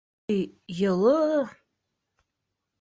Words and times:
Өй 0.35 0.39
йылы. 0.77 1.15